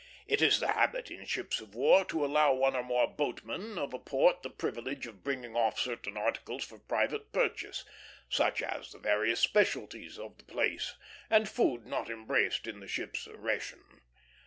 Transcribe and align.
It 0.25 0.41
is 0.41 0.59
the 0.59 0.69
habit 0.71 1.11
in 1.11 1.27
ships 1.27 1.61
of 1.61 1.75
war 1.75 2.03
to 2.05 2.25
allow 2.25 2.53
one 2.53 2.75
or 2.75 2.81
more 2.81 3.07
boatmen 3.07 3.77
of 3.77 3.93
a 3.93 3.99
port 3.99 4.41
the 4.41 4.49
privilege 4.49 5.05
of 5.05 5.23
bringing 5.23 5.55
off 5.55 5.79
certain 5.79 6.17
articles 6.17 6.63
for 6.63 6.79
private 6.79 7.31
purchase; 7.31 7.85
such 8.27 8.63
as 8.63 8.91
the 8.93 8.97
various 8.97 9.39
specialties 9.41 10.17
of 10.17 10.39
the 10.39 10.43
place, 10.45 10.95
and 11.29 11.47
food 11.47 11.85
not 11.85 12.09
embraced 12.09 12.65
in 12.65 12.79
the 12.79 12.87
ship's 12.87 13.27
ration. 13.27 14.01